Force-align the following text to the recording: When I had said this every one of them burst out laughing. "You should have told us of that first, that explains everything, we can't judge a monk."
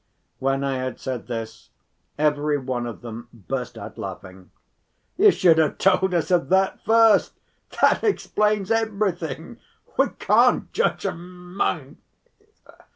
When 0.39 0.63
I 0.63 0.77
had 0.77 0.99
said 0.99 1.27
this 1.27 1.69
every 2.17 2.57
one 2.57 2.87
of 2.87 3.01
them 3.01 3.27
burst 3.31 3.77
out 3.77 3.99
laughing. 3.99 4.49
"You 5.15 5.29
should 5.29 5.59
have 5.59 5.77
told 5.77 6.15
us 6.15 6.31
of 6.31 6.49
that 6.49 6.83
first, 6.83 7.33
that 7.79 8.03
explains 8.03 8.71
everything, 8.71 9.59
we 9.99 10.07
can't 10.17 10.71
judge 10.73 11.05
a 11.05 11.13
monk." 11.13 11.99